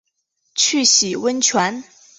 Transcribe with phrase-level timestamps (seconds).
[0.55, 1.83] 去洗温泉